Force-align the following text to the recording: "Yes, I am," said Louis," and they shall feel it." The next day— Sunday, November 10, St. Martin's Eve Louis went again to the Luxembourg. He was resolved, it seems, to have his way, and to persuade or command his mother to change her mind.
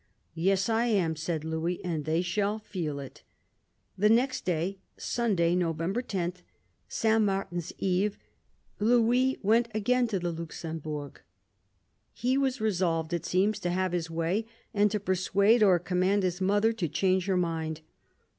"Yes, 0.33 0.67
I 0.67 0.85
am," 0.87 1.15
said 1.15 1.43
Louis," 1.45 1.79
and 1.85 2.05
they 2.05 2.23
shall 2.23 2.57
feel 2.57 2.99
it." 2.99 3.21
The 3.95 4.09
next 4.09 4.45
day— 4.45 4.79
Sunday, 4.97 5.53
November 5.55 6.01
10, 6.01 6.33
St. 6.87 7.23
Martin's 7.23 7.71
Eve 7.77 8.17
Louis 8.79 9.37
went 9.43 9.67
again 9.75 10.07
to 10.07 10.17
the 10.17 10.31
Luxembourg. 10.31 11.21
He 12.13 12.35
was 12.35 12.59
resolved, 12.59 13.13
it 13.13 13.27
seems, 13.27 13.59
to 13.59 13.69
have 13.69 13.91
his 13.91 14.09
way, 14.09 14.47
and 14.73 14.89
to 14.89 14.99
persuade 14.99 15.61
or 15.61 15.77
command 15.77 16.23
his 16.23 16.41
mother 16.41 16.73
to 16.73 16.89
change 16.89 17.27
her 17.27 17.37
mind. 17.37 17.81